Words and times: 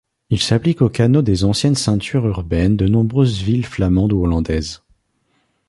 Il 0.31 0.41
s'applique 0.41 0.81
aux 0.81 0.89
canaux 0.89 1.21
des 1.21 1.43
anciennes 1.43 1.75
ceintures 1.75 2.25
urbaines 2.25 2.75
de 2.75 2.87
nombreuses 2.87 3.39
villes 3.43 3.67
flamandes 3.67 4.13
ou 4.13 4.23
hollandaises. 4.23 4.81